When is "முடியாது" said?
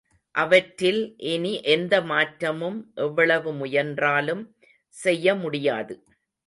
5.35-5.95